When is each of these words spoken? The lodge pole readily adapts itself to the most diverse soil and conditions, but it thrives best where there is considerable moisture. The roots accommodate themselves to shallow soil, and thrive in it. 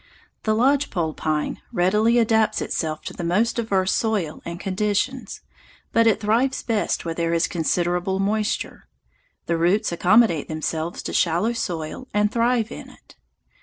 The 0.45 0.55
lodge 0.55 0.89
pole 0.89 1.15
readily 1.71 2.17
adapts 2.17 2.59
itself 2.59 3.03
to 3.03 3.13
the 3.13 3.23
most 3.23 3.57
diverse 3.57 3.91
soil 3.93 4.41
and 4.45 4.59
conditions, 4.59 5.41
but 5.91 6.07
it 6.07 6.19
thrives 6.19 6.63
best 6.63 7.05
where 7.05 7.13
there 7.13 7.33
is 7.35 7.47
considerable 7.47 8.19
moisture. 8.19 8.87
The 9.45 9.57
roots 9.57 9.91
accommodate 9.91 10.47
themselves 10.47 11.03
to 11.03 11.13
shallow 11.13 11.53
soil, 11.53 12.07
and 12.15 12.31
thrive 12.31 12.71
in 12.71 12.89
it. 12.89 13.15